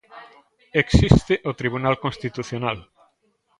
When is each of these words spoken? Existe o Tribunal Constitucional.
Existe 0.83 1.33
o 1.49 1.51
Tribunal 1.59 1.95
Constitucional. 2.03 2.77